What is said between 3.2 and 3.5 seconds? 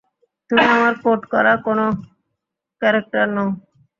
নও!